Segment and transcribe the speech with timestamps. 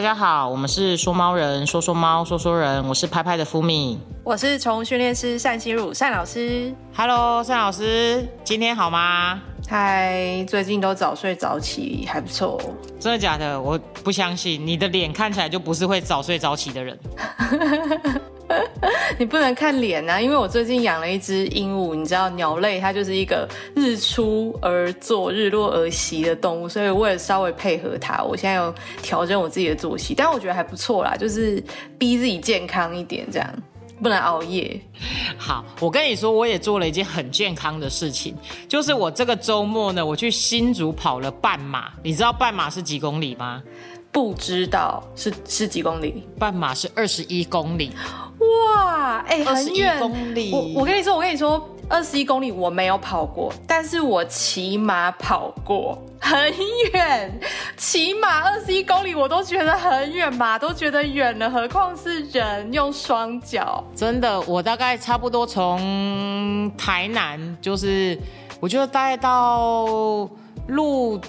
[0.00, 6.74] 大家好，我们是说猫人，说说猫，说说人，我是拍拍的福米，我是宠物训练师单心如单老师。
[6.96, 9.38] Hello，单老师，今天好吗？
[9.68, 12.58] 嗨，最近都早睡早起，还不错。
[12.98, 13.60] 真的假的？
[13.60, 16.98] 我不相信，你的脸看起来就不是会早睡早起的人。
[19.18, 31.62] 你不能看脸啊，因为我最近养了一只鹦鹉，你知道鸟类它就是一个日出而作、日落而息的动物，所以为了稍微配合它，我现在有调整我自己的作息，但我觉得还不错啦，就是
[31.98, 33.48] 逼自己健康一点，这样
[34.02, 34.80] 不能熬夜。
[35.36, 38.34] 好，我跟你说，我也做了一件很健康的事情，
[38.68, 41.92] 就是我这个周末呢，我去新竹跑了半马。
[42.02, 43.62] 你知道半马是几公里吗？
[44.12, 46.26] 不知道是是几公里？
[46.36, 47.92] 半马是二十一公里。
[48.50, 49.98] 哇，哎，很远。
[49.98, 50.50] 公里。
[50.52, 56.52] 我我跟你说，我跟你说，二十一公里我没有跑过，但是我骑马跑过， 很
[56.92, 57.40] 远。
[57.76, 63.82] 骑马二十一公里我都觉得很远，马都觉得远了，何况是人用双脚。
[63.94, 68.18] 真的，我大概差不多从台南，就是
[68.60, 70.28] 我觉得大概到
[70.68, 71.20] 鹿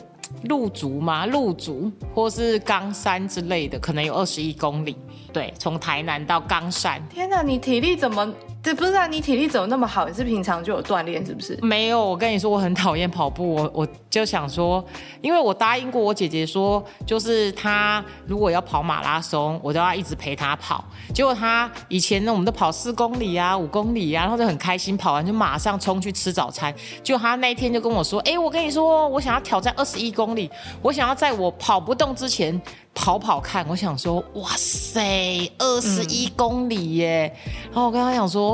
[0.43, 4.95] 鹿竹嘛，鹿竹或是冈山之类的，可能有二十一公里。
[5.31, 7.01] 对，从台南到冈山。
[7.09, 8.33] 天哪，你体力怎么？
[8.63, 10.07] 对，不是啊，你体力怎么那么好？
[10.07, 11.57] 你是平常就有锻炼是不是？
[11.63, 13.55] 没有，我跟你说，我很讨厌跑步。
[13.55, 14.85] 我我就想说，
[15.19, 20.85] 因为我答应过我姐姐说，就是她如果要跑马拉松，我都要一直陪她跑。
[21.11, 26.71] 结果她以前呢，我们都跑四公里啊、五公里啊，然后就很开心，跑完就马上冲去吃早餐。
[27.01, 30.47] 就她那一天就跟我说：“哎，我跟你说，我想要挑战二十一公里，
[30.83, 32.61] 我想要在我跑不动之前
[32.93, 37.35] 跑跑看。”我想说：“哇塞，二十一公里耶！”
[37.73, 38.50] 然后我跟她讲说。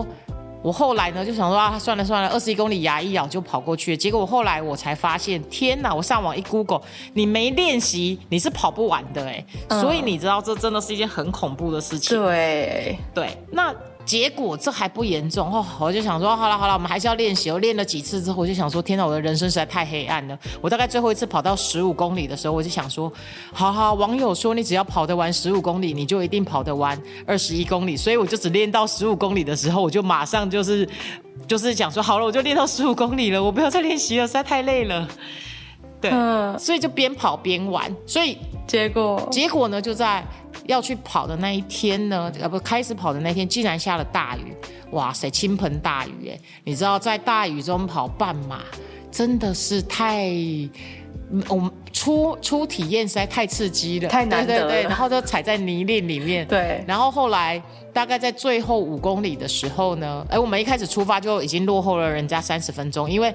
[0.68, 3.96] 我后来呢就想说啊，算了算了，二十一公里牙一咬就跑过去。
[3.96, 5.96] 结果我后来我才发现，天哪！
[5.96, 6.82] 我上网一 Google，
[7.14, 9.46] 你没练习你是跑不完的哎。
[9.70, 12.20] 所以你知道这真的是一件很恐怖的事情。
[12.20, 13.74] 对对，那。
[14.08, 17.52] 结果这还不严重哦，我就想说，好了好了，我们还是要练习。
[17.52, 20.40] 我练了几次之后，我就想说，天哪，我的人生实在太黑暗了。
[20.62, 23.12] 我大概最后一次跑到十五公里的时候，我就想说，
[23.52, 27.98] 好好，网友说你只要跑得完十五公里，你就一定跑得完二十一公里。
[27.98, 30.88] 所以我就只练到十五公里的时候，我就马上就是
[31.46, 35.06] 就是讲说，好了，我就练到十五公里了，我不要再练习了，实在太累了。
[36.00, 36.12] 对，
[36.58, 37.94] 所以就边跑边玩。
[38.06, 40.24] 所以结果结果呢，就在。
[40.66, 44.54] 要去跑的那一天呢，呃不，开始跑的那天竟然下了大雨，
[44.92, 46.38] 哇塞，倾盆大雨哎！
[46.66, 48.64] 你知道在大雨中跑半马，
[49.10, 50.28] 真的是太，
[51.48, 54.82] 我们初初体验实在太刺激了，太难得了。
[54.82, 56.84] 然后就踩在泥泞里面，对。
[56.86, 57.62] 然后后来
[57.94, 63.34] 大概在最后五公里的时候呢，哎，我们一开始出发就已经落后了人家三十分钟，因为。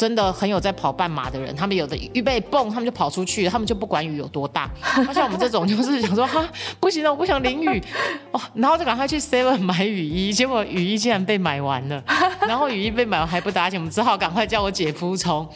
[0.00, 4.70] 真的很有在跑半马的人，他们有的预备蹦，他们就跑出去，他们就不管雨有多大。
[5.12, 6.42] 像我们这种就是想说哈，
[6.80, 7.82] 不行了，我不想淋雨
[8.32, 12.02] 哦，然后就赶快去 Seven 买雨衣，结果雨衣竟然被买完了，
[12.48, 15.46] 然后雨衣被买完还不打紧，我们只好赶快叫我姐夫从，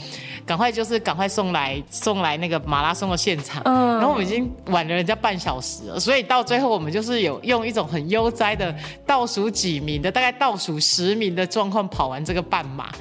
[0.45, 3.63] 赶快就是赶快送来送来那个马拉松的现场。
[3.65, 8.75] 嗯，然后我们已经晚了人家半小时了，所以到最后我们就是有用一种很悠哉的
[9.07, 12.93] 倒数几名的，大概倒数十名的状况跑完这个半马。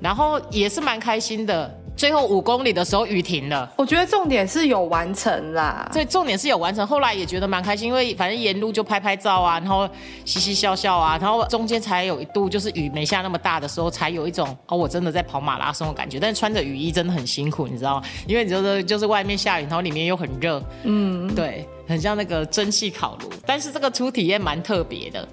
[0.00, 3.70] 然后也是蛮开心的，最后五公里的时候雨停了。
[3.76, 6.86] 我觉得重点是有完成啦，对，重点是有完成。
[6.86, 9.88] 后来也觉得蛮开心，因为反正沿路就拍拍照啊，然后
[10.24, 16.20] 嘻嘻笑笑啊，然后中间才有一度就是雨没下那么大的时候，才有一种哦，我真的在跑马拉松的感觉。
[16.20, 18.02] 但是穿着雨衣真的很辛苦，你知道吗？
[18.26, 23.30] 因为你就是就是外面下雨，然后里面又很热，嗯，对，很像那个蒸汽烤炉。
[23.46, 25.26] 但是这个初体验蛮特别的。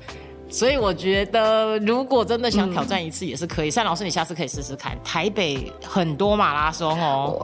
[0.53, 3.71] 所以我觉得，如果真的想挑战一次，也是可以。
[3.71, 4.95] 单老师，你下次可以试试看。
[5.03, 7.43] 台北很多马拉松哦。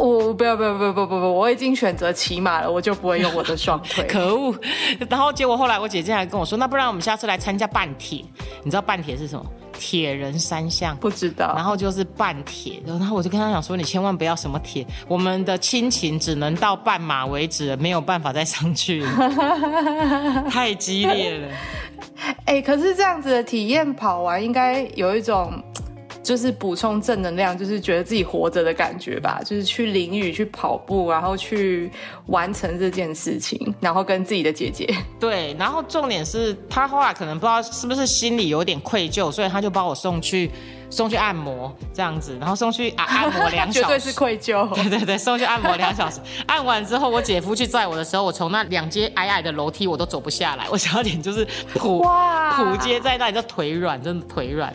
[0.00, 4.06] 我不要不要不要不不不，我已经选择骑马了，我就不会用我的双腿。
[4.08, 4.54] 可恶！
[5.10, 8.24] 然后结果后来我姐姐还跟我说，那不然我们下次来参加半铁。
[8.62, 9.44] 你知道半铁是什么？
[9.76, 10.96] 铁人三项。
[10.98, 11.52] 不知道。
[11.56, 19.04] 然后就是半铁，然后我就跟他讲说，你千万不要什么铁，我们的亲情只能到半马为止，没有办法再上去，
[20.48, 21.48] 太激烈了。
[22.44, 25.52] 哎，可是这样子的体验跑完，应该有一种
[26.26, 29.40] 就是补充正能量，就是觉得自己活着的感觉吧。
[29.44, 31.88] 就是去淋雨、去跑步，然后去
[32.26, 34.92] 完成这件事情，然后跟自己的姐姐。
[35.20, 40.50] 对，然后重点是他后来可能不知道是不是心里有点愧疚，所以他就把我送去。
[40.88, 44.68] 送去按摩这样子，然后送去啊按摩两小时，绝对是愧疚。
[44.72, 51.44] 对对对，送去按摩两小时，按完之后，我姐夫去载我的时候，我从那两阶矮矮的楼梯我都走不下来，我小点就是
[51.74, 52.04] 普
[52.56, 54.72] 普街在那里就腿软，真的腿软。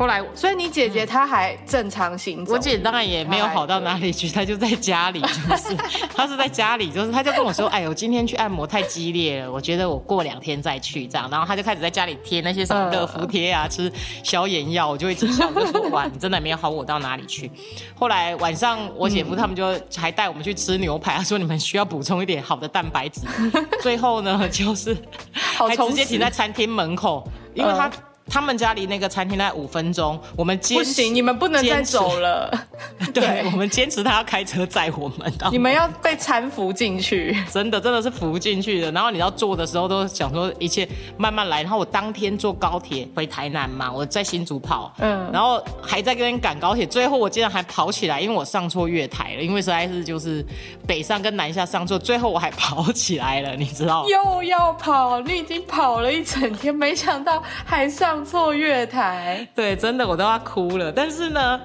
[0.00, 5.76] 后来所以你姐姐她还正常行走，我姐当然也没有好到哪里去，她就在家里，就是
[6.16, 13.92] 她是在家里，就 是她就跟我说，哎呦，今天去按摩太激烈了，我觉得我过两天再去这样，然后她就开始在家里贴那些什么热敷贴啊，吃
[14.24, 17.50] 消炎药，我就一直笑，就说哇，你真的没有好我到哪里去。
[17.94, 23.20] 后来晚上我姐夫他们就还带我们去吃牛排，他说你们需要补充一点好的蛋白质。
[23.82, 24.96] 最后呢，就是
[25.34, 27.22] 还直接停在餐厅门口，
[27.52, 27.90] 因为他。
[28.30, 32.48] 他们家离那个餐厅大概五分钟，我们坚不行，你们不能再走了。
[33.12, 35.32] 对，我们坚持他要开车载我们。
[35.50, 38.90] 你们要被搀扶进去，真的真的是扶进去的。
[38.92, 41.62] 然后你要坐的时候都想说一切慢慢来。
[41.62, 50.44] 然后我当天坐高铁回台南嘛，我在新竹跑，嗯，然后还在跟人赶高铁，最后我竟然还跑起来，因为我上错月台了，因为实在是就是
[50.86, 54.06] 北上跟南下上错，最后我还跑起来了，你知道？
[54.08, 58.20] 又要跑，你已经跑了一整天，没想到还上。
[58.30, 60.92] 错月台，对，真的我都要哭了。
[60.92, 61.58] 但是呢，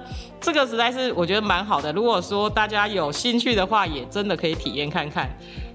[0.46, 1.92] 这个实在是我觉得蛮好的。
[1.92, 5.28] 如果说大家有兴趣的话，也真的可以体验看看。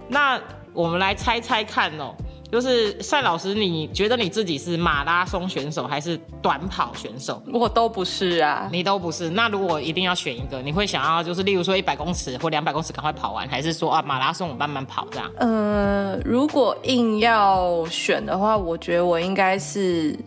[0.07, 0.39] 那
[0.71, 2.15] 我们来猜猜看哦，
[2.49, 7.43] 就是赛老师，你觉得你自己是马拉松选手还是短跑选手？
[7.51, 9.29] 我都不是啊，你都不是。
[9.31, 15.29] 那如果一定要选一个，你会想要就是例如说一百公尺或两百公尺赶快跑完，还是说啊马拉松我慢慢跑这样？
[15.37, 20.17] 呃，如果硬要选的话，我觉得我应该是。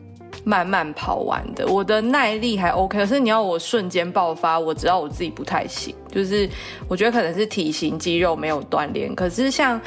[0.45, 6.49] 慢慢跑完的，我的耐力还 OK，可是你要我瞬间爆发，我知道我自己不太行，就是
[6.87, 9.81] 我觉得可能是体型肌肉没有锻炼，可是像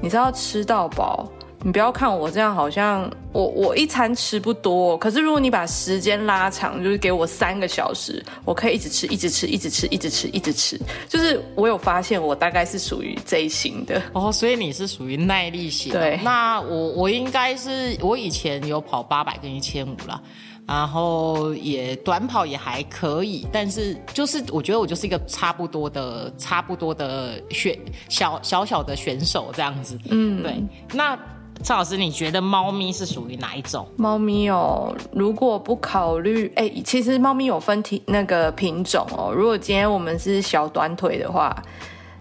[0.00, 1.26] 你知道吃到饱。
[1.64, 10.80] 你不要看我这样，好像我我一餐吃不多，可是如果你把时间拉长，就是给我三个小时，我可以一直吃，一直吃，一直吃，一直吃，一直吃。
[11.08, 15.92] 就是我有发现，我大概是属于这一型的哦，所以你是属于耐力型。
[15.92, 20.20] 对，那我我应该是我以前有跑八百跟一千五了，
[20.66, 27.78] 然后也短跑也还可以，但是就是我觉得我就是一个差不多的差不多的选
[28.08, 29.96] 小小小的选手这样子。
[30.10, 30.60] 嗯，对，
[30.92, 31.16] 那。
[31.62, 33.86] 赵老师，你觉得猫咪是属于哪一种？
[33.96, 39.32] 猫咪哦，如果不考虑，哎，其实猫咪有分体那个品种哦。
[39.32, 41.54] 如果今天我们是小短腿的话，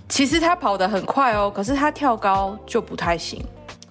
[0.08, 3.44] 其实它跑得很快哦，可是它跳高就不太行。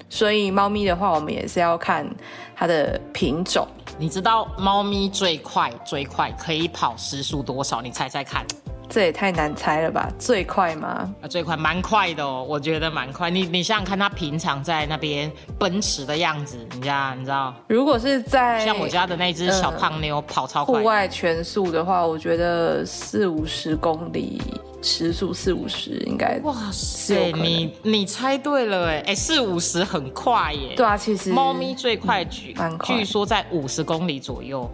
[0.09, 2.09] 所以猫咪的话，我们也是要看
[2.55, 3.67] 它的品种。
[3.99, 7.83] 你知道猫咪最快最快可以跑时速多少？
[7.83, 8.47] 你猜猜看。
[8.91, 10.11] 这也太难猜了吧？
[10.19, 11.09] 最快吗？
[11.23, 13.31] 啊，最快，蛮快的哦，我觉得蛮快。
[13.31, 17.55] 你你想想看，他平常在那边奔驰的样子，你知道你知道？
[17.69, 24.43] 如果是在像我家的那只小胖妞跑超快，户外全速的话，我觉得四五十公里
[24.83, 26.41] 时速四五十应该。
[26.43, 30.75] 哇塞，你你猜对了哎哎，四五十很快耶。
[30.77, 34.69] 对啊，其实猫咪最快据据说在五十公里左右。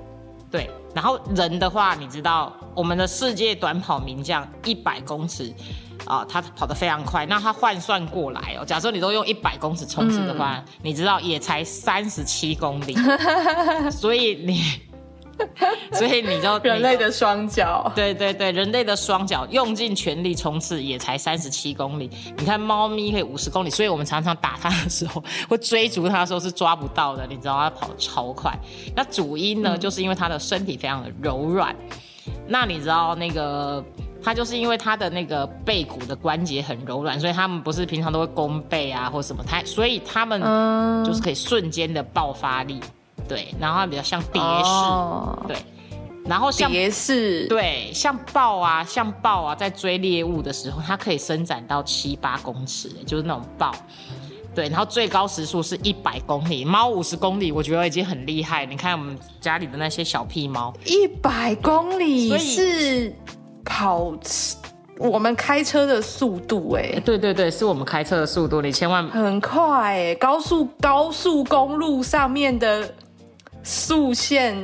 [0.50, 5.52] 对，然后人的话，你知道我们的世界短跑名将一百公尺
[6.04, 7.26] 啊，他跑得非常快。
[7.26, 12.96] 那他换算过来哦，假设你都用一百公尺冲刺的话，你知道也才三十七公里，
[13.90, 14.62] 所以你。
[15.92, 22.10] 所以你知道 人类的双脚，对对对，人类的双脚用尽全力冲刺也才三十七公里。
[22.38, 27.26] 你看猫咪可以五十公里，所以我们常常打它的时候，会追逐它的时候是抓不到的。
[27.26, 28.52] 你知道它跑超快，
[28.94, 31.74] 那主因呢，就是因为它的身体非常的柔软。
[32.48, 33.84] 那你知道那个
[34.22, 40.40] 它就是因为它的那个背骨的关节很柔软，所以他们不是平常都会弓背啊或什么，它所以他们
[41.04, 42.80] 就是可以瞬间的爆发力。
[43.28, 45.56] 对，然后它比较像蝶式，对，
[46.24, 53.72] 然后像蝶式，对，像豹啊，像豹啊，在追猎物的时候，它可以伸展到七八公尺，就是那种豹，
[54.54, 58.64] 对，然后最高时速是一百公里，猫五十公里，我觉得已经很厉害。
[58.66, 63.14] 你看我们家里的那些小屁猫，一百公里是
[63.64, 64.12] 跑
[64.98, 72.94] 我们开车的速度，哎，对对对，是我们开车的速度，你千万很快，哎，高速高速公路上面的。
[73.66, 74.56] 速线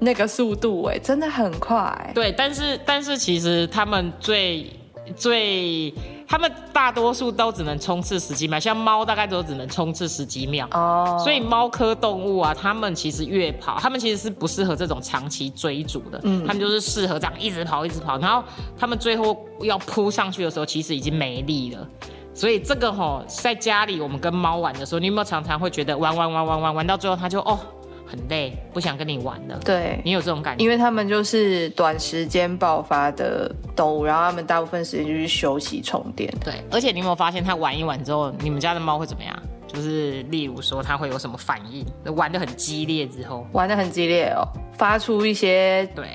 [0.00, 2.10] 那个速度哎，真的很快。
[2.12, 4.68] 对，但是但是其实他们最
[5.14, 5.94] 最，
[6.26, 10.68] 他们大多数都只能冲刺十几秒，像猫大概都只能冲刺十几秒。
[10.72, 11.16] 哦。
[11.22, 16.20] 所以猫科动物啊，它们其实越跑，它们其实是不适合这种长期追逐的。
[16.24, 16.44] 嗯。
[16.44, 18.42] 它们就是适合这样一直跑一直跑，然后
[18.76, 21.88] 它们最后要扑上去的时候，其实已经没力了。
[22.34, 27.58] 所以这个吼，在家里我们跟猫玩的时候，你有没有常常会觉得玩玩玩玩玩玩到最后，它就哦。
[28.06, 29.58] 很累，不想跟你玩了。
[29.64, 36.32] 对你有这种感觉，因为他们就是短时间爆发的动物，然后他们大部分时间就是休息充电。
[36.44, 39.36] 对，而且你有没有发现，它玩一玩之后，你们家的猫会怎么样？
[39.66, 41.84] 就是例如说它会有什么反应，
[42.14, 44.46] 玩的很激烈之后，玩的很激烈哦，
[44.78, 46.06] 发出一些对，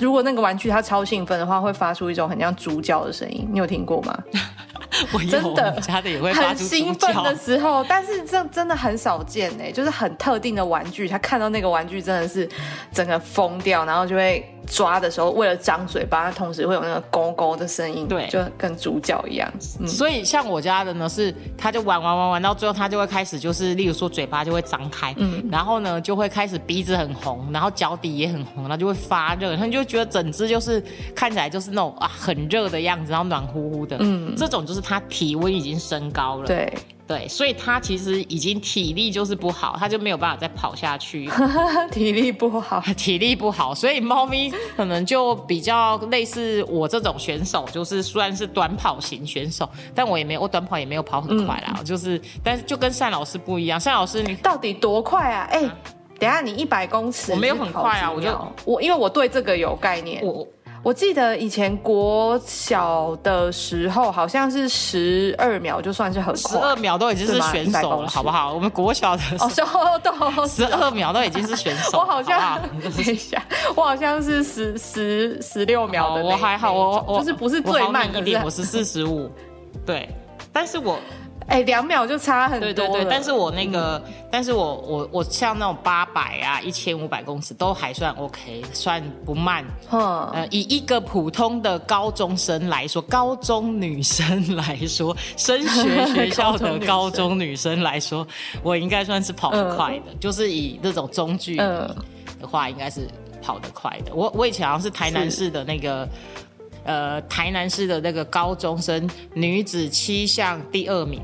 [0.00, 4.18] 如果那个玩具它超兴奋的话，会发出一种很像猪叫的声音，你有听过吗？
[5.12, 12.48] 我真的的也会很兴奋的时候，但是这真的很少见呢，就是很特定的玩具，他看到那个玩具真的是
[12.92, 18.26] 整个疯掉，然后就会抓的时候，为了张嘴巴，它同时会有那个勾勾的声音，对。
[18.28, 19.50] 就跟主角一样。
[19.80, 30.82] 嗯，所以像我家的呢，是它就玩玩玩玩到最后，它就会开始就是，例如说嘴巴就会张开，嗯，然后呢就会开始鼻子很红，然后脚底也很红，然后就会发热，然后你就会觉得整只就是
[31.14, 36.72] 看起来就是那种啊很热的样子，然后暖乎乎的，嗯，这种就是它体温已经升高了，对，
[37.06, 41.28] 对，所以它其实已经体力就是不好，它就没有办法再跑下去。
[41.92, 55.46] 体力不好， 体力不好，所以猫咪可能就比较类似我这种选手，就是虽然是短跑型选手，但我也没有，我短跑也没有跑很快啦，就是，但是就跟单老师不一样，单老师你到底多快啊？
[55.50, 55.60] 哎、
[56.18, 60.46] 等一下你一百公尺，我没有很快啊你是跑几秒我因为我对这个有概念，我
[60.84, 68.52] 我记得以前国小的时候，好像是十二秒就算是很快十快，二秒都已经是对吗100选手了，好不好？
[68.52, 73.42] 我们国小的哦，是哦，对，十二秒都已经是选手， 我好像等一下，
[73.74, 79.30] 我好像是十十十六秒的我还好，我我就是不是最慢一点，我是四十五，
[79.86, 80.06] 对，
[80.52, 80.98] 但是我
[81.46, 89.64] 哎两秒就差很多对对对，但是我那个，但是我我我像那种八百啊、一千五百公尺都还算 OK，算不慢。
[89.88, 98.26] 哼，呃，以一个普通的高中生来说，高中女生来说，升学 学校的高中女生来说，
[98.62, 101.94] 我应该算是跑得快的，就是以这种中距离嗯
[102.40, 103.06] 的话，应该是
[103.42, 104.14] 跑得快的。
[104.14, 106.08] 我我以前好像是台南市的那个。
[106.84, 111.20] 呃，台南市的那个高中生女子七项第二名，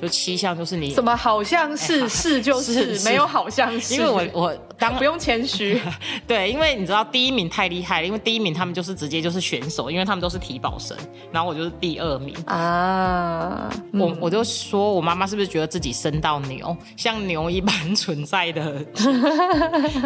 [0.00, 5.78] 就七项就是你什么好像是、哎是就是 是没有好像是，因为我我当不用谦虚，
[6.26, 10.96] 对，因为你知道第一名太厉害了，因为第一名他们就是直接就是选手，因为他们都是体保生，
[11.30, 12.34] 然后我就是第二名。
[12.46, 18.82] 啊，我我就说我妈妈是不是觉得自己生到牛， 像牛一般存在的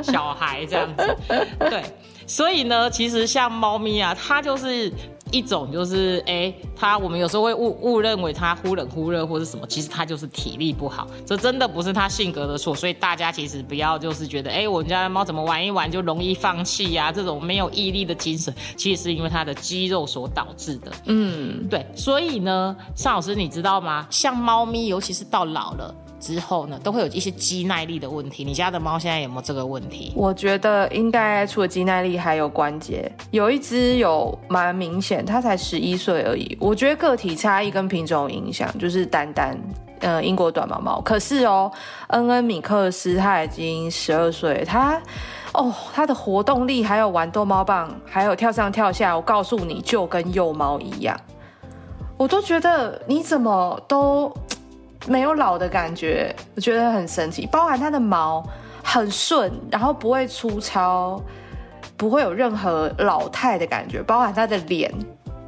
[0.03, 1.17] 小孩这样子？
[1.61, 1.85] 对，
[2.27, 4.93] 所以呢，其实像猫咪啊，它就是
[5.31, 12.75] 一种就是哎，它我们有时候会误误认为它忽冷忽热或是什么，其实它就是体力不好，这真的不是它性格的错。
[12.75, 20.93] 所以大家其实不要就是觉得哎，我们家的猫怎么玩一玩就容易放弃呀、这种没有毅力的精神，其实是因为它的肌肉所导致的。
[21.07, 24.07] 嗯，对，所以呢，尚老师你知道吗？
[24.11, 28.45] 像猫咪，尤其是到老了之后呢，都会有一些肌耐力的问题。
[28.45, 30.11] 你家的猫现在有没有这个问题？
[30.17, 33.13] 我觉得应该除了肌耐力，还有关节。
[33.31, 36.57] 有一只有蛮明显，它才十一岁而已。
[36.59, 39.55] 我觉得个体差异跟品种有影响，就是丹丹，
[40.01, 40.99] 呃，英国短毛猫。
[41.03, 41.71] 可是哦，
[42.07, 44.99] 恩恩米克斯它已经十二岁，它
[45.53, 51.15] 哦，它的活动力还有玩逗猫棒，还有跳上跳下，我告诉你，就跟幼猫一样。
[52.17, 54.33] 我都觉得你怎么都
[55.07, 57.47] 没有老的感觉，我觉得很神奇。
[57.47, 58.43] 包含它的毛
[58.83, 61.23] 很顺，然后不会粗糙，
[61.97, 64.03] 不会有任何老态的感觉。
[64.03, 64.93] 包含它的脸，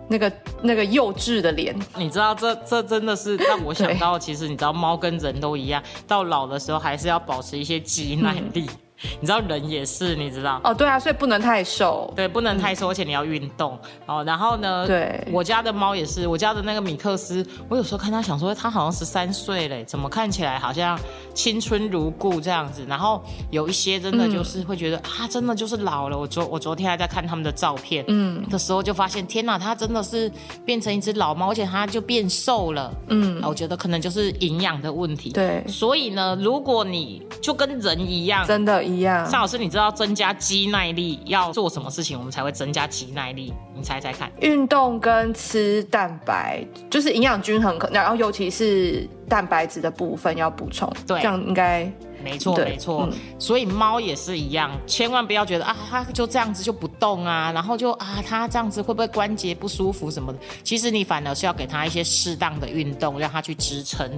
[0.08, 0.32] 那个
[0.62, 8.68] 那个幼稚的脸，你知道这这真的是让我想到，其实你知道猫跟人都一样，到老的时候还是要保持一些肌耐力。
[9.20, 10.60] 你知道人也是，你知道。
[10.64, 12.12] 哦，对啊，所以不能太瘦。
[12.16, 14.24] 对，不能太瘦，而且你要运动哦。
[14.24, 20.98] 然后呢，对我家的猫也是，我家的那个米克斯，我有时候看它想说，它好像十三岁嘞，怎么看起来好像
[21.34, 22.84] 青春如故这样子？
[22.88, 26.18] 然后有一些真的就是会觉得、啊，真的就是老了。
[26.18, 30.30] 我昨我昨天还在看他们的照片，嗯，的时候就发现，天哪，它真的是
[30.64, 35.30] 变成一只老猫，而且它就变瘦了，嗯，我觉得可能就是营养的问题。
[35.30, 39.28] 对所以呢，如果你就跟人一样，真的一样。
[39.28, 43.52] 尚老师，你知道增加肌耐力要做什么事情，我们才会增加肌耐力？
[43.74, 44.30] 你猜猜看。
[44.40, 51.90] 运动跟吃蛋白，就是营养均衡，可然后尤其是蛋白质的部分要补充，对这样应该
[52.30, 53.08] 没错，没错。
[53.10, 60.38] 嗯所以猫也是一样，千万不要觉得啊，它就这样子就不动啊，然后就啊，它这样子会不会关节不舒服什么的？
[60.64, 64.10] 其实你反而是要给它一些适当的运动，让它去支撑。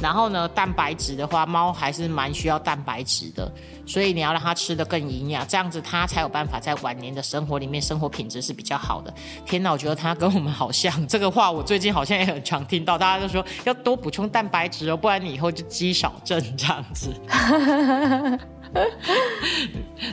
[0.00, 3.52] 然后呢，蛋白质的话，猫还是蛮需要蛋白质的，
[3.86, 9.12] 所以你要让它吃的更营养，这样子它才有办法在晚年的生活里面生活品质是比较好的。
[9.46, 17.12] 天哪，我觉得它跟我们好像，这个话我最近好像也很常听到，大家都说要多补充蛋白质哦，不然你以后就肌少症这样子。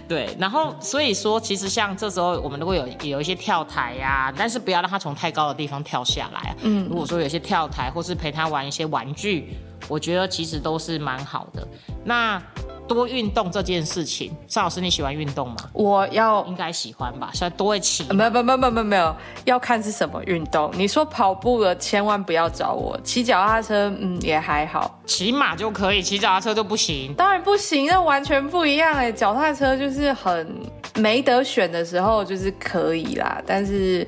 [0.08, 6.56] 对，然后所以说，其实像这时候我们如果有有一些跳台呀、但是不要让他从太高的地方跳下来啊。
[6.64, 9.56] 嗯，如果说有一些跳台，或是陪他玩一些玩具，
[9.90, 11.68] 我觉得其实都是蛮好的。
[12.06, 12.42] 那
[12.88, 15.58] 多运动这件事情，邵老师你喜欢运动吗？
[15.74, 18.04] 我要应该喜欢吧，所以多会骑。
[18.14, 19.16] 没有没有没有没有没有，
[19.46, 20.72] 要看是什么运动。
[20.74, 23.00] 你说跑步了，千万不要找我。
[23.04, 25.00] 骑脚踏车，嗯，也还好。
[25.06, 27.14] 骑马就可以，骑脚踏车就不行。
[27.14, 29.12] 当然不行，那完全不一样哎。
[29.12, 30.62] 脚踏车就是很
[30.96, 34.08] 没得选的时候，就是可以啦，但是。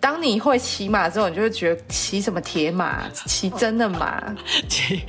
[0.00, 4.34] 当你会骑马之后，你就会觉得骑什么铁马，骑真的马。
[4.66, 5.02] 骑，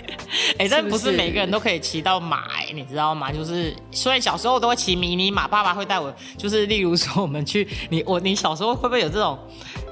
[0.58, 3.32] 哎，但不是每个人都可以骑到马，哎，你知道吗？
[3.32, 9.40] 就是虽然小时候都会骑迷你马，爸爸会带我，就是例如说我们去，你我你小时候会不会有这种？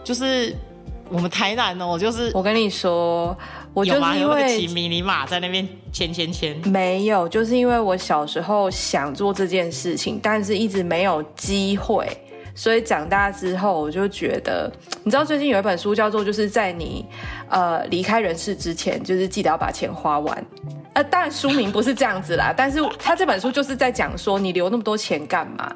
[0.03, 0.53] 就是
[1.09, 3.35] 我们台南哦，就是我跟你说，
[3.73, 6.57] 我就是因为骑迷你马在那边牵牵牵。
[6.67, 12.05] 没有，就是因为我小时候想做这件事情，但是一直没有机会。
[12.59, 14.69] 所以长大之后，我就觉得，
[15.05, 17.05] 你知道最近有一本书叫做《就是在你
[17.47, 20.37] 呃离开人世之前，就是记得要把钱花完》。
[20.91, 25.73] 呃，当然书名不是这样子啦， 但是他这本书就是在讲说，你留那么多钱干嘛？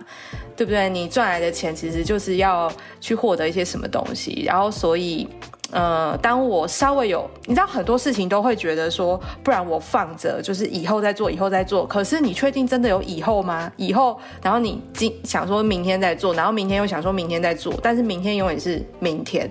[0.58, 0.90] 对不对？
[0.90, 5.26] 你赚来的钱其实就是要去获得一些什么东西，然后所以。
[5.74, 11.84] 呃，当我稍微有，你知道很多事情都会觉得说，不然我放着，就是以后再做，以后再做。
[11.88, 13.72] 可是你确定真的有以后吗？
[13.76, 19.50] 以后，然后你今想说明天再做，然后明天又想说明天再做，但是明天永远是明天。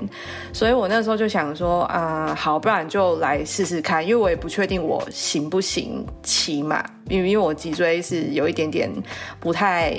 [0.52, 8.88] 所以我那时候就想说，啊，好，不然就来试试看，因为我也不确定我行不行骑马，因为因为我脊椎是有一点点
[9.40, 9.92] 不太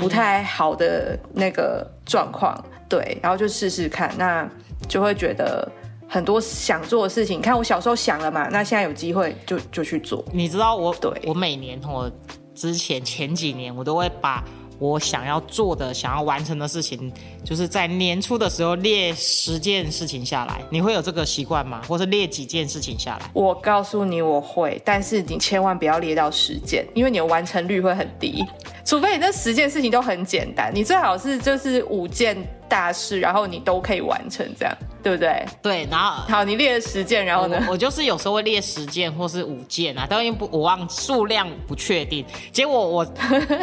[0.00, 4.48] 不太好的那个状况，对，然后就试试看那。
[4.86, 5.70] 就会觉得
[6.08, 10.24] 很多想做的事情，看我小时候想了嘛，那现在有机会就就去做。
[10.32, 12.10] 你知道我对我每年我
[12.54, 14.44] 之前前几年我都会把
[14.80, 17.12] 我想要做的、想要完成的事情，
[17.44, 20.62] 就是在年初的时候列十件事情下来。
[20.70, 21.82] 你会有这个习惯吗？
[21.88, 23.28] 或是列几件事情下来？
[23.32, 28.44] 我告诉你我会，但是你千万不要列到十件，因为你的完成率会很低。
[28.88, 32.34] 除非你这十件事情都很简单，你最好是就是五件。
[32.70, 35.42] 大事，然后你都可以完成，这样对不对？
[35.62, 37.66] 对，然后好，你列了十件，然后呢？
[37.66, 42.22] 我就是有时候会列十件或是五件啊，当然不，我忘数量不确定。
[42.52, 43.02] 结果我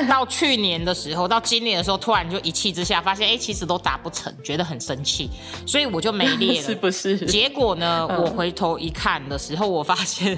[0.09, 5.29] 到去年的时候，到今年的时候，突然就一气之下发现，哎，其实都达不成，觉得很生气，
[5.67, 7.15] 所以我就没列了， 是不是？
[7.27, 10.35] 结果呢，我回头一看的时候，我发现，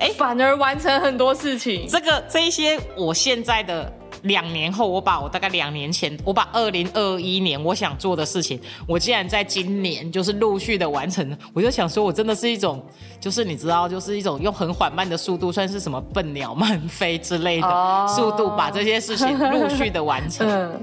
[0.00, 1.86] 哎，反而完成很多事情。
[1.88, 3.99] 这个这一些，我现在的。
[4.22, 11.36] 两年后，我把我大概两年前，我把二零二一年我想做的事情，我竟然在今年就是陆续的完成。
[11.52, 12.84] 我就想说，我真的是一种，
[13.18, 20.80] 就是你知道，就是一种用很缓慢的速度，算是什么笨鸟慢 飞之类的速度，把这些事情陆续的完成。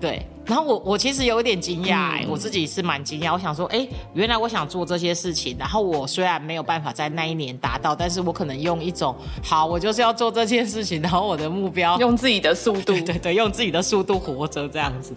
[0.00, 0.24] 对。
[0.44, 3.32] 然后我我其实有一点惊讶，我自己是蛮惊讶。
[3.32, 15.14] 我想说，哎，原来我想做这些事情，然后我虽然没有办法在那一年达到，但是我可能用一种好，我就是要做这件事情，然后我的目标用自己的速度， 对对，用自己的速度活着这样子。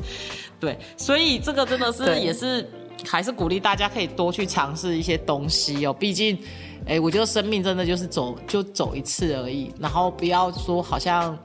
[0.60, 2.70] 对，所以这个真的是也是
[3.04, 5.92] 还是鼓励大家可以多去尝试一些东西哦。
[5.92, 6.38] 毕竟，
[6.86, 11.36] 哎，我觉得生命真的就是走就走一次而已，然后不要说好像。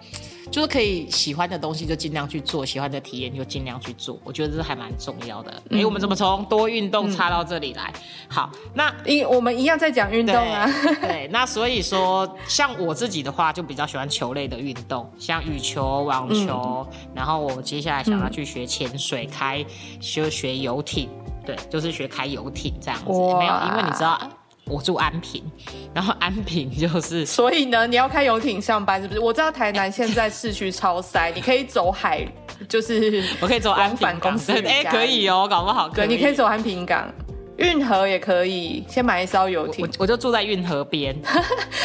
[0.50, 5.62] 就是可以喜欢的东西就尽量去做，喜欢的体验就尽量去做，我觉得这还蛮重要的。
[5.70, 7.92] 哎，我们怎么从多运动插到这里来？
[8.28, 10.68] 好，那一我们一样在讲运动啊。
[11.00, 19.64] 对， 那所以说，像我自己的话，就比较喜欢球类的运动，像羽球、网球，然后我接下来想要去学潜水、开
[20.00, 21.08] 就学游艇，
[21.46, 23.06] 对，就是学开游艇这样子。
[23.06, 24.18] 没有，因为你知道。
[24.70, 25.42] 我住安平，
[25.92, 29.20] 然后安平 就是，所以呢，你要开游艇上班是不是？
[29.20, 32.26] 我知道台南现在市区超塞，你可以走海，
[32.68, 36.08] 就是我可以走安平公司，哎，可以哦，搞不好可以。
[36.08, 37.12] 你可以走安平港，
[37.56, 39.88] 运河也可以，先买一艘游艇。
[39.98, 41.14] 我就住在运河边，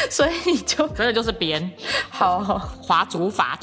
[0.10, 1.72] 所以你就真的就是边，
[2.10, 2.40] 好
[2.82, 3.58] 划竹筏。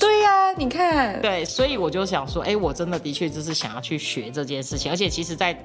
[0.00, 5.58] 对呀，你看，对，所以我就想说，哎，我真的的确就是想要去学这件事情，而且其实，在。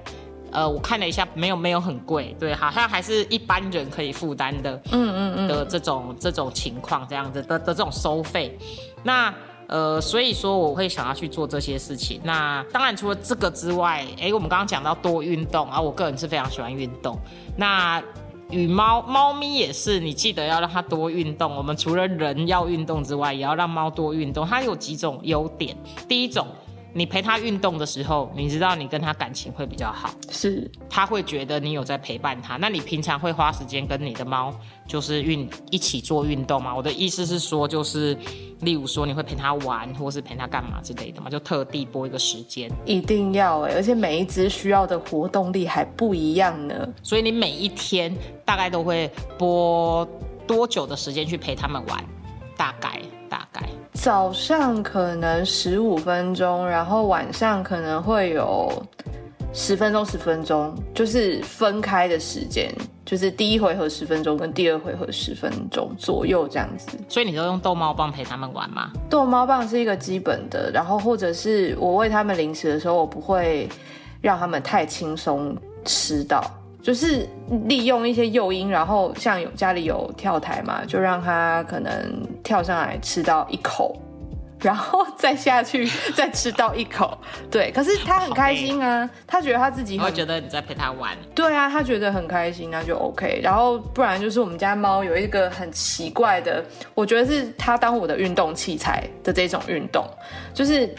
[0.54, 8.56] 呃，我看了一下，没有没有很贵，对，好像还是一般人可以负担的，嗯嗯嗯的这种这种情况，这样子的的这种收费，
[9.02, 9.34] 那
[9.66, 12.22] 呃，所以说我会想要去做这些事情。
[12.24, 17.18] 那当然除了这个之外，哎，我们刚刚讲到多运动啊，我个人是非常喜欢运动。
[17.58, 18.04] 那
[18.52, 21.56] 与猫猫咪也是，你记得要让它多运动。
[21.56, 24.46] 我们除了人要运动之外，也要让猫多运动。
[24.46, 25.76] 它有几种优点，
[26.08, 26.46] 第一种。
[26.94, 32.58] 你陪他运动的时候，你知道你跟他感情会比较好，是他会觉得你有在陪伴他。
[32.58, 34.54] 那你平常会花时间跟你的猫
[34.88, 36.76] 就是运一起做运动吗？
[36.76, 38.18] 我的意思是说，就是
[38.62, 41.30] 例如说你会陪他玩，或是陪他干嘛之类的嘛？
[41.30, 46.88] 就特地拨一个时间，一定要哎，而且每一只需要的活动力还不一样呢。
[47.02, 50.08] 所以你每一天大概都会拨。
[50.46, 52.04] 多久的时间去陪他们玩？
[52.58, 53.02] 大概
[53.34, 58.72] 大概早上可能十五分钟，然后晚上可能会有
[59.52, 62.72] 十分钟、十分钟，就是分开的时间，
[63.04, 66.90] 就是第一回合十分钟跟第二回合十分钟左右这样子。
[67.10, 68.92] 所以你都用逗猫棒陪他们玩吗？
[69.10, 73.68] 逗猫棒是一个基本的，然后或者是我喂他们零食的时候，我不会
[74.22, 76.44] 让他们太轻松吃到。
[76.84, 77.26] 就是
[77.66, 81.92] 利用一些诱因，然后像有家里有跳台嘛，就让他可能
[82.44, 83.98] 跳上来吃到一口，
[84.60, 87.18] 然后再下去再吃到一口。
[87.50, 91.18] 对，可是他很开心啊，他觉得他自己会觉得你在陪他玩。
[91.34, 93.40] 对啊，他觉得很开心，那就 OK。
[93.42, 96.62] 然后不然就是我们家猫有一个很奇怪的，
[96.94, 100.06] 我觉得是它当我的运动器材的这种运动，
[100.54, 100.94] 就是。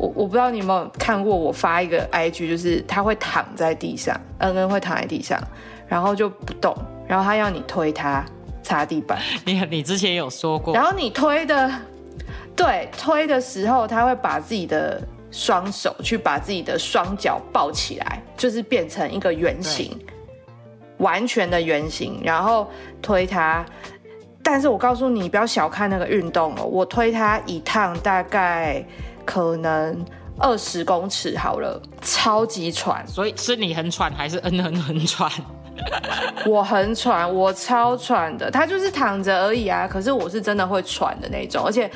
[0.00, 5.38] 我我不知道你有没有看过我发一个 IG，就是他会躺在地上，恩恩会躺在地上，
[5.86, 6.74] 然后就不动，
[7.06, 8.24] 然后他要你推他
[8.62, 9.18] 擦地板。
[9.44, 11.70] 你你之前有说过，然后你推的，
[12.56, 19.94] 对，推的时候他会把自己的双手去把自己的双脚抱起来，就是变成一个圆形，
[20.96, 22.66] 完全的圆形，然后
[23.02, 23.62] 推他。
[24.42, 28.82] 但是我告诉你，不要小看那个运动哦，我推他一趟大概。
[29.32, 30.04] 可能
[30.38, 35.30] 二十公尺好了，超级喘，所以是你很喘还是恩恩很喘？
[36.44, 38.50] 我很喘，我超喘的。
[38.50, 41.88] 他就是躺着而已啊，可是我是真的会喘的那种，而且。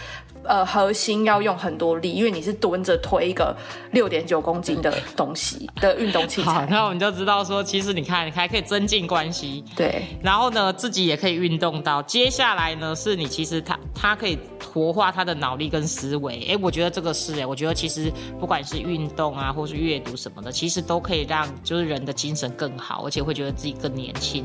[0.45, 3.57] 呃，核心要用很多力，因为你是蹲着推一个
[3.93, 6.67] 六点九公斤的东西的运动器材。
[6.71, 9.65] 那我们就知道说，其实你看，你还可以增进关系。
[9.75, 10.05] 对。
[10.23, 12.03] 然后呢，自己也可以运动到。
[12.03, 14.39] 接下来呢，是你其实他他可以
[14.73, 16.47] 活化他的脑力跟思维。
[16.51, 24.45] 哎，我觉得这个是哎，我觉得其实不管是运动啊，或是阅读什么的，其实都可以让就是人的精神更好，而且会觉得自己更年轻。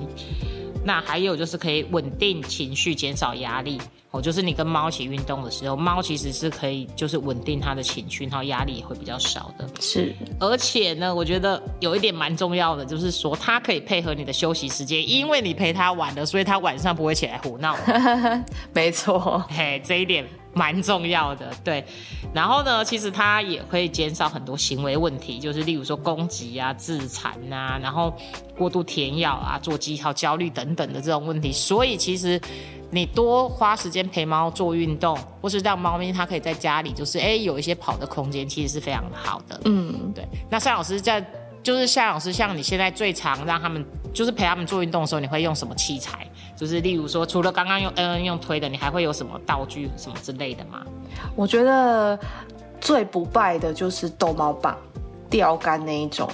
[0.84, 3.80] 那还有就是可以稳定情绪，减少压力。
[4.12, 9.70] 哦，就是你跟猫一起运动的时候，猫其实是可以就是稳定它的情绪，然后压力也会比较少的。
[9.80, 17.78] 是，而且呢，我觉得有一点蛮重要的，就是说它可以配合你的休息时间，因为你陪它玩了，所以它晚上不会起来胡闹。
[18.74, 21.52] 没错，嘿，这一点蛮重要的。
[21.64, 21.84] 对，
[22.34, 28.14] 然后呢，其实它也可以减少很多行为问题，就是例如说攻击啊、自残啊，然后
[28.58, 31.52] 过度填咬啊、做记号、焦虑等等的这种问题。
[31.52, 32.40] 所以其实。
[32.92, 39.62] 你多花时间陪猫做运动，或是让猫咪它可以在家里，就是哎有一些跑的空间，其实是非常好的。
[39.66, 40.28] 嗯，对。
[40.50, 41.24] 那夏老师在，
[41.62, 46.28] 就是夏老师，像你现在最常让他们，就是陪他们做运动的时候，你会用什么器材？
[46.56, 50.84] 就是例如说，除了刚刚用嗯嗯用推的，你还会有什么道具什么之类的吗？
[51.36, 52.20] 我觉得
[52.82, 54.78] 最不败的就是逗猫棒、
[55.30, 56.30] 钓竿那一种，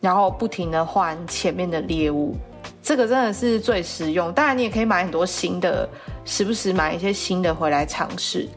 [0.00, 2.36] 然后不停的换前面的猎物。
[2.82, 5.88] 这个真的是最实用，当然你也可以买很多新的，
[6.24, 8.48] 时不时买一些新的回来尝试，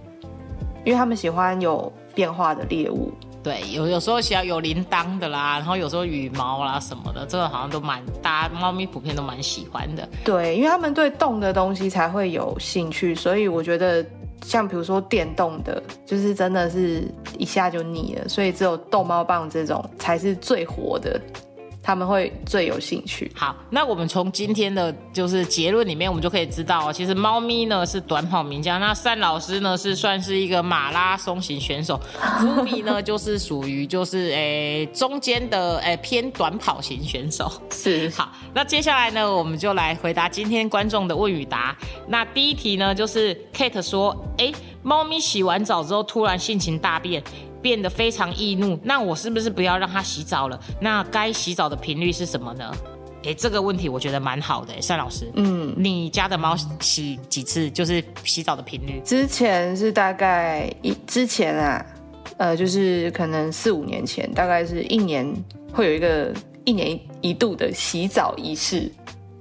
[0.83, 3.11] 因为他们喜欢有变化的猎物。
[3.43, 10.07] 对，有有时候需要有铃铛的啦，然后有时候羽毛啦什么的，这个好像都蛮大家猫咪普遍都蛮喜欢的。
[10.23, 14.05] 对，因为他们对动的东西才会有兴趣，所以我觉得
[14.43, 17.03] 像比如说电动的，就是真的是
[17.37, 21.19] 一下就腻了，所以只有逗猫棒这种才是最火的。
[21.83, 23.31] 他们会最有兴趣。
[23.35, 31.99] 好，那我们从今天的就是结论里面，我们就可以知道，其实猫咪呢是短跑名家，那单老师呢是算是一个马拉松型选手，
[32.39, 37.51] 福比呢就是属于就是诶中间的诶偏短跑型选手。
[37.71, 38.09] 是。
[38.11, 41.75] 好，那接下来呢，我们就来回答今天观众的问与答。
[42.07, 47.21] 那第一题呢，就是 Kate 说，哎，猫咪洗完澡之后突然性情大变。
[47.61, 50.59] 变得非常易怒，那我是不是不要让它洗澡了？
[50.79, 52.71] 那该洗澡的频率是什么呢？
[53.23, 55.31] 哎，这个问题我觉得蛮好的，单老师。
[55.35, 57.69] 嗯，你家的猫洗几次？
[57.69, 58.99] 就是洗澡的频率？
[59.05, 61.85] 之前是大概一之前啊，
[62.37, 65.31] 呃，就是可能四五年前，大概是一年
[65.71, 66.33] 会有一个
[66.65, 68.91] 一年一度的洗澡仪式。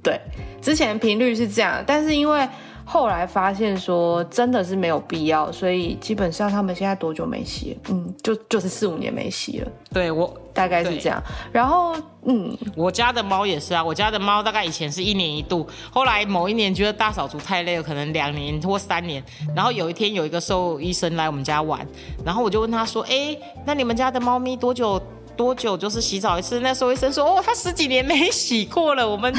[0.02, 0.20] 对，
[0.60, 2.48] 之前频率是这样，但是因为。
[2.92, 7.78] 后来发现说真的是没有必要，所以基本上他们现在多久没洗？
[7.88, 9.68] 嗯，就就是四五年没洗了。
[9.92, 11.22] 对我大概是这样。
[11.52, 19.22] 然后嗯，我家的猫也是啊，我家的猫大概以前是一年一度，后来某一年觉得大扫除太累了，可能两年或三年。
[19.54, 21.86] 然后有一天有一个兽医生来我们家玩，
[22.24, 25.00] 然后我就问他说：“哎，那你们家的猫咪多久？”
[25.36, 26.60] 多久就是洗澡一次？
[26.60, 29.08] 那时候医生说，哦，他十几年没洗过了。
[29.08, 29.32] 我们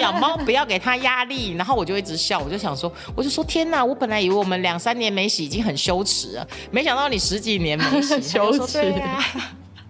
[0.00, 1.52] 养猫不要给他压力。
[1.52, 8.80] 然后我就一直笑，我就想说，我就说天哪，我本来以为我们两三年没洗已经很羞耻了，没想到你十几年没洗， 羞耻。
[8.80, 9.02] 对，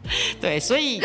[0.40, 1.00] 对所以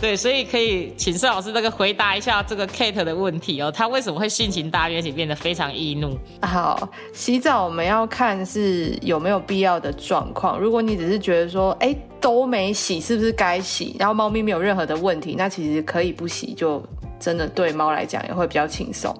[0.00, 6.18] 对，所以可以请盛老师那个回答一下这个 Kate 的问题哦，他为什么会性情大变，且变得非常易怒？
[6.42, 10.58] 好，洗澡我们要看是有没有必要的状况。
[10.58, 13.96] 如果你只是觉得说，哎，都没洗，是不是该洗？
[13.98, 16.82] 然后猫咪没有任何的问题，那其实可以不洗，就
[17.18, 19.14] 真的对猫来讲也会比较轻松。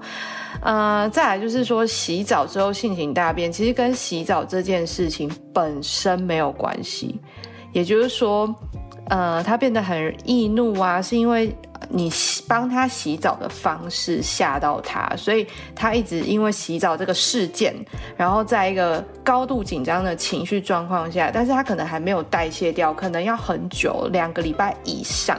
[0.62, 7.20] 呃，再来就是说，洗澡之后性情大变，其实跟洗澡这件事情本身没有关系。
[7.76, 8.48] 也就是说，
[9.10, 11.54] 呃，他变得很易怒啊，是因为
[11.90, 12.10] 你
[12.48, 17.74] 帮他洗澡的方式吓到他，所以他一直因为洗澡这个事件，
[18.16, 25.38] 然后在一个高度紧张的情绪状况下，但是他可能还没有代谢掉，可能要很久，两个礼拜以上。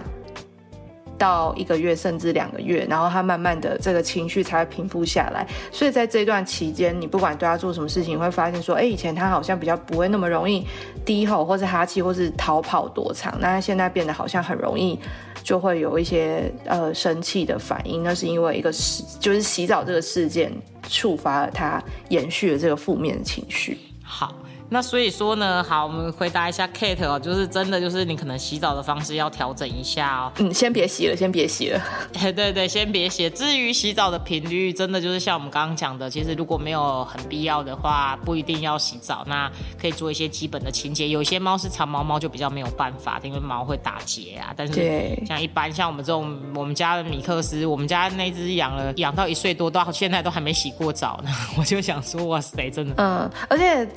[1.18, 5.48] 到一个月甚至两个月，然后他慢慢的这个情绪才会平复下来。
[5.72, 10.66] 所以在这段期间，你不管对他做什么事情，你会发现说，哎，以前他好像比较不会那么容易
[11.06, 15.00] 低吼，或是哈气，或是逃跑躲藏，那他现在变得好像很容易
[15.44, 18.04] 就会有一些呃生气的反应。
[18.04, 20.52] 那是因为一个事，就是洗澡这个事件
[20.88, 23.78] 触发了他延续了这个负面的情绪。
[24.04, 24.36] 好。
[24.70, 30.32] 那所以说呢，好，我们回答一下 Kate 哦，就是真的，就是你可能洗澡的方式要调整一下哦。
[30.40, 31.82] 嗯，先别洗了，先别洗了。
[32.12, 33.30] 对对，先别洗。
[33.30, 39.24] 至于洗澡的频率，真的就是像我们刚刚讲的，其实如果没有很必要的话，不一定要洗澡。
[39.28, 39.50] 那
[39.80, 41.08] 可以做一些基本的清洁。
[41.08, 44.54] 有些猫是长毛猫，就比较没有办法，因为毛会打结啊。
[44.56, 51.30] 但是像一般像我们这种，我们家的米克斯，我们家那只养了养到一岁多，到现在都还没洗过澡呢。
[51.58, 52.96] 我就想说，哇塞，真的。
[52.98, 53.88] 嗯，而且。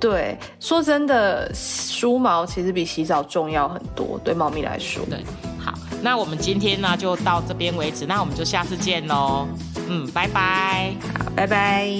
[0.00, 5.04] 对，说真的，梳毛其实比洗澡重要很多，对猫咪来说。
[5.06, 5.24] 对，
[5.58, 9.46] 好，那我们今天呢就到这边为止，那我们就下次见喽。
[9.88, 11.90] 嗯，拜拜，好，拜拜。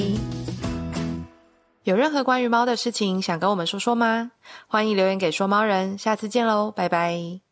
[1.83, 4.31] 有任何关于猫的事情想跟我们说说吗？
[4.67, 7.48] 欢迎留言给说猫人，下次见喽，拜拜。